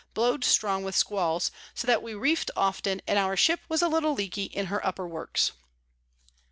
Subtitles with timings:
[0.15, 4.15] blow'd strong with Squalls, so that we reef'd often, and our Ship was a little
[4.15, 5.51] leaky in her upper Works.